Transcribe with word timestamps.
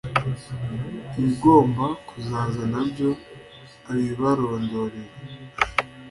ibigomba 1.19 1.85
kuzaza 2.07 2.63
na 2.73 2.81
byo 2.89 3.09
abibarondorere! 3.89 5.11